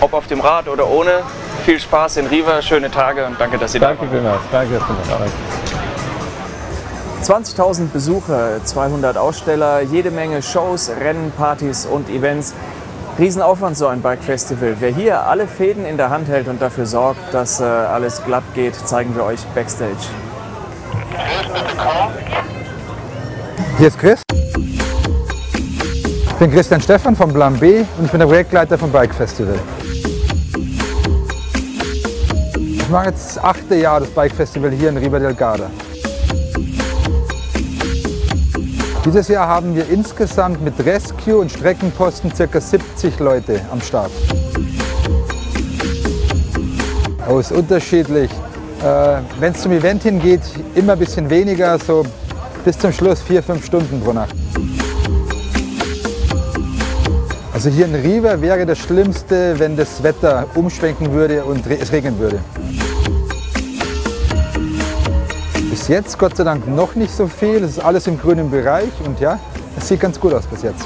ob 0.01 0.13
auf 0.13 0.27
dem 0.27 0.41
Rad 0.41 0.67
oder 0.67 0.87
ohne, 0.87 1.23
viel 1.65 1.79
Spaß 1.79 2.17
in 2.17 2.27
Riva, 2.27 2.61
schöne 2.61 2.91
Tage 2.91 3.25
und 3.25 3.39
danke, 3.39 3.57
dass 3.57 3.71
Sie 3.71 3.79
danke 3.79 4.05
da 4.05 4.11
waren. 4.13 4.39
Danke 4.51 4.75
vielmals. 4.75 5.07
Danke. 5.09 5.66
20.000 7.23 7.87
Besucher, 7.91 8.63
200 8.63 9.17
Aussteller, 9.17 9.81
jede 9.81 10.11
Menge 10.11 10.41
Shows, 10.41 10.89
Rennen, 10.89 11.31
Partys 11.35 11.85
und 11.85 12.09
Events. 12.09 12.53
Riesenaufwand 13.19 13.75
so 13.75 13.87
ein 13.87 14.01
Bike 14.01 14.23
Festival. 14.23 14.75
Wer 14.79 14.91
hier 14.91 15.23
alle 15.23 15.47
Fäden 15.47 15.85
in 15.85 15.97
der 15.97 16.09
Hand 16.11 16.27
hält 16.27 16.47
und 16.47 16.61
dafür 16.61 16.85
sorgt, 16.85 17.33
dass 17.33 17.59
äh, 17.59 17.63
alles 17.63 18.23
glatt 18.23 18.43
geht, 18.53 18.75
zeigen 18.75 19.15
wir 19.15 19.23
euch 19.23 19.43
backstage. 19.55 19.95
Hier 23.79 23.87
ist 23.87 23.99
Chris. 23.99 24.21
Ich 26.27 26.33
bin 26.39 26.51
Christian 26.51 26.79
Stephan 26.79 27.15
vom 27.15 27.33
Plan 27.33 27.57
B 27.57 27.79
und 27.97 28.05
ich 28.05 28.11
bin 28.11 28.19
der 28.19 28.27
Projektleiter 28.27 28.77
vom 28.77 28.91
Bike 28.91 29.13
Festival. 29.13 29.59
Ich 32.55 32.89
mache 32.89 33.07
jetzt 33.07 33.37
das 33.37 33.43
achte 33.43 33.75
Jahr 33.75 33.99
das 33.99 34.09
Bike 34.09 34.33
Festival 34.33 34.71
hier 34.71 34.89
in 34.89 34.97
Riva 34.97 35.17
del 35.17 35.33
Garda. 35.33 35.69
Dieses 39.07 39.29
Jahr 39.29 39.47
haben 39.47 39.73
wir 39.73 39.87
insgesamt 39.87 40.61
mit 40.61 40.85
Rescue 40.85 41.37
und 41.37 41.49
Streckenposten 41.49 42.29
ca. 42.29 42.59
70 42.59 43.17
Leute 43.19 43.61
am 43.71 43.79
Start. 43.79 44.11
Ist 47.39 47.53
unterschiedlich. 47.53 48.29
Äh, 48.83 49.19
Wenn 49.39 49.53
es 49.53 49.61
zum 49.61 49.71
Event 49.71 50.03
hingeht, 50.03 50.41
immer 50.75 50.91
ein 50.93 50.99
bisschen 50.99 51.29
weniger, 51.29 51.79
so 51.79 52.03
bis 52.65 52.77
zum 52.77 52.91
Schluss 52.91 53.21
vier, 53.21 53.41
fünf 53.41 53.65
Stunden 53.65 54.01
pro 54.01 54.11
Nacht. 54.11 54.35
Also 57.53 57.69
hier 57.69 57.85
in 57.85 57.95
Riva 57.95 58.41
wäre 58.41 58.65
das 58.65 58.77
Schlimmste, 58.77 59.57
wenn 59.57 59.77
das 59.77 60.03
Wetter 60.03 60.47
umschwenken 60.53 61.13
würde 61.13 61.45
und 61.45 61.65
es 61.65 61.93
regnen 61.93 62.19
würde. 62.19 62.39
Bis 65.87 65.95
jetzt 65.95 66.19
Gott 66.19 66.35
sei 66.35 66.43
Dank 66.43 66.67
noch 66.67 66.95
nicht 66.95 67.15
so 67.15 67.27
viel, 67.27 67.63
es 67.63 67.77
ist 67.77 67.79
alles 67.79 68.07
im 68.07 68.19
grünen 68.19 68.51
Bereich 68.51 68.91
und 69.05 69.21
ja, 69.21 69.39
es 69.77 69.87
sieht 69.87 70.01
ganz 70.01 70.19
gut 70.19 70.33
aus 70.33 70.45
bis 70.45 70.63
jetzt. 70.63 70.85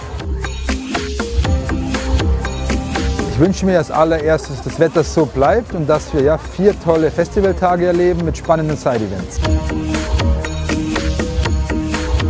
Ich 3.31 3.39
wünsche 3.39 3.65
mir 3.65 3.79
als 3.79 3.89
allererstes, 3.89 4.57
dass 4.57 4.65
das 4.65 4.79
Wetter 4.79 5.03
so 5.03 5.25
bleibt 5.25 5.73
und 5.73 5.89
dass 5.89 6.13
wir 6.13 6.21
ja 6.21 6.37
vier 6.37 6.79
tolle 6.79 7.09
Festivaltage 7.09 7.87
erleben 7.87 8.23
mit 8.25 8.37
spannenden 8.37 8.77
Side-Events. 8.77 9.39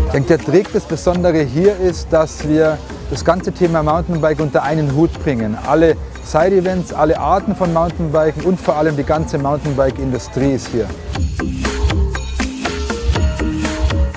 Ich 0.05 0.11
denke, 0.13 0.37
der 0.37 0.39
Trick, 0.39 0.71
das 0.71 0.85
Besondere 0.85 1.41
hier 1.41 1.75
ist, 1.75 2.07
dass 2.09 2.47
wir 2.47 2.77
das 3.09 3.25
ganze 3.25 3.51
Thema 3.51 3.83
Mountainbike 3.83 4.39
unter 4.39 4.63
einen 4.63 4.95
Hut 4.95 5.11
bringen. 5.25 5.57
Alle 5.67 5.97
Side-Events, 6.23 6.93
alle 6.93 7.19
Arten 7.19 7.53
von 7.53 7.73
Mountainbiken 7.73 8.43
und 8.43 8.61
vor 8.61 8.77
allem 8.77 8.95
die 8.95 9.03
ganze 9.03 9.37
Mountainbike-Industrie 9.37 10.53
ist 10.53 10.69
hier. 10.69 10.87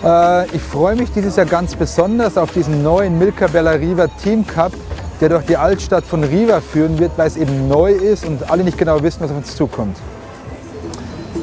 Äh, 0.05 0.55
ich 0.55 0.63
freue 0.63 0.97
mich 0.97 1.11
dieses 1.13 1.37
Jahr 1.37 1.47
ganz 1.47 1.75
besonders 1.75 2.37
auf 2.37 2.53
diesen 2.53 2.83
neuen 2.83 3.19
Milka 3.19 3.47
Bella 3.47 3.73
Riva 3.73 4.09
Team 4.09 4.47
Cup, 4.47 4.73
der 5.21 5.31
durch 5.31 5.47
die 5.47 5.57
Altstadt 5.57 6.05
von 6.05 6.23
Riva 6.23 6.61
führen 6.61 6.99
wird, 6.99 7.13
weil 7.17 7.29
es 7.29 7.37
eben 7.37 7.69
neu 7.69 7.93
ist 7.93 8.27
und 8.27 8.51
alle 8.51 8.65
nicht 8.65 8.77
genau 8.77 9.03
wissen, 9.03 9.21
was 9.23 9.31
auf 9.31 9.37
uns 9.39 9.57
zukommt. 9.57 9.97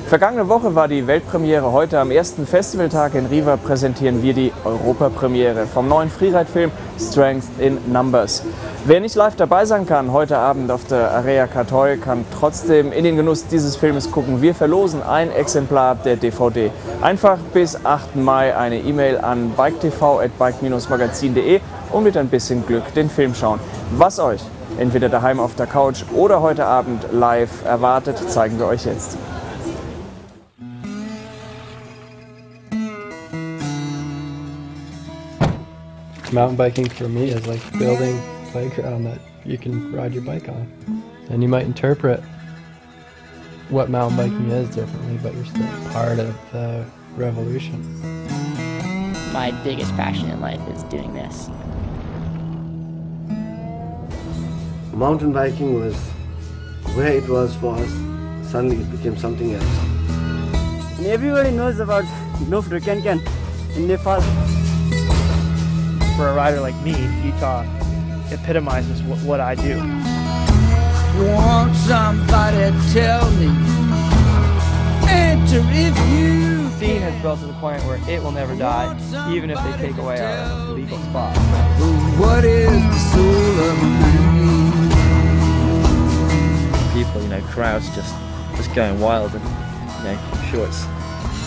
Vergangene 0.08 0.48
Woche 0.48 0.76
war 0.76 0.88
die 0.88 1.08
Weltpremiere. 1.08 1.72
Heute 1.72 1.98
am 1.98 2.12
ersten 2.12 2.46
Festivaltag 2.46 3.16
in 3.16 3.28
Riva 3.28 3.56
präsentieren 3.58 4.22
wir 4.22 4.34
die 4.34 4.52
Europapremiere 4.64 5.66
vom 5.66 5.88
neuen 5.88 6.10
Freeride-Film 6.10 6.70
Strength 7.00 7.46
in 7.60 7.78
Numbers. 7.92 8.44
Wer 8.84 9.00
nicht 9.00 9.14
live 9.14 9.36
dabei 9.36 9.66
sein 9.66 9.86
kann, 9.86 10.12
heute 10.12 10.40
Abend 10.40 10.72
auf 10.72 10.86
der 10.86 11.12
Area 11.12 11.46
Cartoy, 11.46 11.98
kann 11.98 12.26
trotzdem 12.40 12.92
in 12.92 13.04
den 13.04 13.16
Genuss 13.16 13.46
dieses 13.46 13.76
Filmes 13.76 14.10
gucken. 14.10 14.42
Wir 14.42 14.56
verlosen 14.56 15.04
ein 15.04 15.32
Exemplar 15.32 15.94
der 15.94 16.16
DVD. 16.16 16.72
Einfach 17.00 17.38
bis 17.54 17.86
8. 17.86 18.16
Mai 18.16 18.58
eine 18.58 18.80
E-Mail 18.80 19.20
an 19.20 19.52
biketv.bike-magazin.de 19.52 21.60
und 21.92 22.04
mit 22.04 22.18
ein 22.18 22.30
bisschen 22.30 22.66
Glück 22.66 22.92
den 22.96 23.12
Film 23.12 23.36
schauen. 23.36 23.60
Was 23.98 24.18
euch 24.18 24.42
entweder 24.80 25.10
daheim 25.10 25.40
auf 25.40 25.54
der 25.54 25.68
Couch 25.68 26.04
oder 26.16 26.42
heute 26.42 26.66
Abend 26.66 27.06
live 27.12 27.64
erwartet, 27.64 28.18
zeigen 28.32 28.58
wir 28.58 28.66
euch 28.66 28.86
jetzt. 28.86 29.16
mountain 36.34 36.56
biking 36.56 36.88
for 36.88 37.10
me 37.10 37.26
is 37.26 37.46
like 37.46 37.60
building 37.78 38.18
a 38.52 38.70
playground 38.70 39.04
that 39.06 39.20
you 39.46 39.58
can 39.58 39.92
ride 39.92 40.14
your 40.14 40.24
bike 40.24 40.48
on. 40.50 40.68
And 41.30 41.42
you 41.42 41.50
might 41.50 41.66
interpret 41.66 42.20
what 43.70 43.90
mountain 43.90 44.18
biking 44.18 44.52
is 44.52 44.70
differently, 44.76 45.18
but 45.24 45.34
you're 45.34 45.46
still 45.46 45.92
part 45.92 46.20
of 46.20 46.36
the 46.52 46.86
revolution. 47.16 47.80
My 49.32 49.52
biggest 49.64 49.92
passion 49.96 50.30
in 50.30 50.42
life 50.42 50.62
is 50.70 50.84
doing 50.84 51.14
this. 51.14 51.50
Mountain 54.94 55.32
biking 55.32 55.80
was 55.80 55.96
where 56.96 57.14
it 57.14 57.28
was 57.28 57.56
for 57.56 57.76
us. 57.76 57.90
Suddenly 58.52 58.78
it 58.78 58.92
became 58.92 59.18
something 59.18 59.54
else. 59.54 60.98
And 60.98 61.08
everybody 61.08 61.52
knows 61.52 61.80
about 61.80 62.04
Nofru 62.50 62.82
Kenken 62.82 63.22
in 63.76 63.88
Nepal. 63.88 64.22
for 66.18 66.28
a 66.28 66.34
rider 66.34 66.60
like 66.60 66.76
me, 66.84 66.92
Utah 67.24 67.81
epitomizes 68.32 69.02
what, 69.04 69.20
what 69.20 69.40
I 69.40 69.56
do. 69.56 69.78
Want 71.26 71.76
somebody 71.76 72.58
to 72.58 72.94
tell 72.94 73.30
me? 73.32 73.48
Enter 75.10 75.62
if 75.66 75.98
you. 76.10 76.70
Scene 76.80 77.02
has 77.02 77.22
built 77.22 77.40
to 77.42 77.46
the 77.46 77.54
point 77.54 77.84
where 77.84 78.00
it 78.10 78.24
will 78.24 78.32
never 78.32 78.56
die, 78.56 78.96
even 79.32 79.50
if 79.52 79.58
they 79.64 79.74
take 79.78 79.98
away 79.98 80.20
our 80.20 80.72
legal 80.72 80.98
spot. 80.98 81.38
What 82.18 82.44
is 82.46 82.72
the 82.72 83.00
soul 83.12 83.60
of 83.70 83.78
a? 83.84 83.92
People, 86.94 87.22
you 87.22 87.28
know, 87.28 87.42
crowds 87.52 87.94
just 87.96 88.16
just 88.56 88.74
going 88.74 89.00
wild, 89.00 89.34
and 89.36 89.44
you 89.44 89.50
know, 90.06 90.20
I'm 90.32 90.50
sure 90.50 90.66
it's 90.66 90.88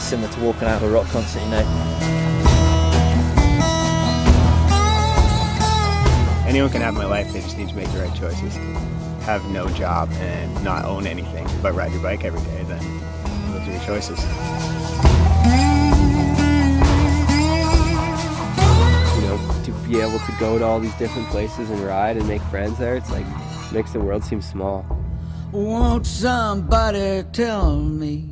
similar 0.00 0.32
to 0.32 0.40
walking 0.40 0.68
out 0.68 0.82
of 0.82 0.88
a 0.88 0.92
rock 0.92 1.08
concert, 1.08 1.42
you 1.42 1.50
know. 1.50 2.43
Anyone 6.54 6.70
can 6.70 6.82
have 6.82 6.94
my 6.94 7.04
life, 7.04 7.32
they 7.32 7.40
just 7.40 7.58
need 7.58 7.68
to 7.68 7.74
make 7.74 7.90
the 7.90 7.98
right 7.98 8.14
choices. 8.14 8.54
Have 9.24 9.44
no 9.50 9.68
job 9.70 10.08
and 10.12 10.62
not 10.62 10.84
own 10.84 11.04
anything, 11.04 11.48
but 11.60 11.74
ride 11.74 11.90
your 11.90 12.00
bike 12.00 12.22
every 12.22 12.40
day, 12.42 12.62
then 12.68 13.00
those 13.50 13.66
are 13.66 13.72
your 13.72 13.82
choices. 13.82 14.20
You 19.16 19.20
know, 19.26 19.62
to 19.64 19.72
be 19.88 20.00
able 20.00 20.20
to 20.20 20.32
go 20.38 20.56
to 20.56 20.64
all 20.64 20.78
these 20.78 20.94
different 20.94 21.26
places 21.28 21.70
and 21.70 21.80
ride 21.80 22.16
and 22.16 22.28
make 22.28 22.42
friends 22.42 22.78
there, 22.78 22.94
it's 22.94 23.10
like, 23.10 23.26
makes 23.72 23.90
the 23.90 23.98
world 23.98 24.22
seem 24.22 24.40
small. 24.40 24.86
Won't 25.50 26.06
somebody 26.06 27.24
tell 27.32 27.76
me? 27.80 28.30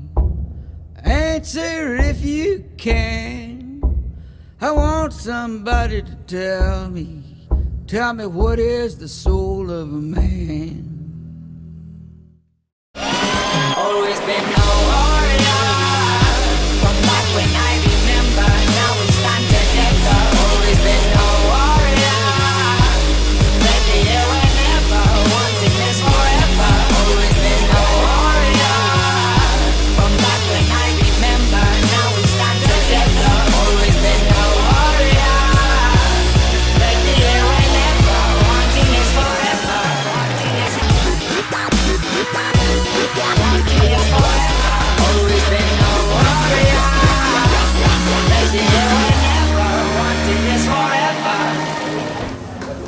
Answer 1.03 1.97
if 1.97 2.25
you 2.25 2.65
can. 2.77 3.83
I 4.61 4.71
want 4.71 5.13
somebody 5.13 6.03
to 6.03 6.15
tell 6.29 6.89
me. 6.89 7.22
Tell 7.93 8.15
me 8.15 8.25
what 8.25 8.59
is 8.59 8.97
the 8.97 9.07
soul 9.07 9.71
of 9.71 9.93
a 9.93 10.01
man? 10.01 10.89
Always 12.97 14.19
been 14.21 14.62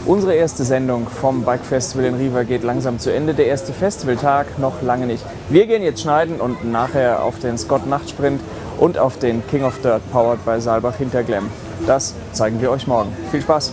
Unsere 0.06 0.34
erste 0.34 0.64
Sendung 0.64 1.06
vom 1.08 1.44
Bike 1.44 1.64
Festival 1.64 2.04
in 2.04 2.14
Riva 2.16 2.42
geht 2.42 2.62
langsam 2.62 2.98
zu 2.98 3.10
Ende. 3.10 3.32
Der 3.32 3.46
erste 3.46 3.72
Festivaltag 3.72 4.58
noch 4.58 4.82
lange 4.82 5.06
nicht. 5.06 5.24
Wir 5.48 5.66
gehen 5.66 5.82
jetzt 5.82 6.02
schneiden 6.02 6.42
und 6.42 6.70
nachher 6.70 7.22
auf 7.22 7.38
den 7.38 7.56
Scott 7.56 7.86
Nachtsprint 7.86 8.42
und 8.78 8.98
auf 8.98 9.18
den 9.18 9.46
King 9.46 9.64
of 9.64 9.80
Dirt 9.80 10.02
powered 10.12 10.44
bei 10.44 10.60
Saalbach 10.60 10.96
Hinterglemm. 10.96 11.48
Das 11.86 12.14
zeigen 12.32 12.60
wir 12.60 12.70
euch 12.70 12.86
morgen. 12.86 13.16
Viel 13.30 13.40
Spaß! 13.40 13.72